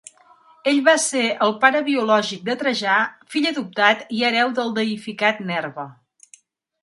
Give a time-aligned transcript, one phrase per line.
[0.69, 2.95] Ell va ser el pare biològic de Trajà,
[3.35, 5.85] fill adoptat i hereu del deïficat Nerva.